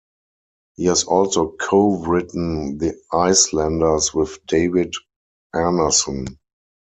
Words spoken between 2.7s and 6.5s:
"The Icelanders" with David Arnason.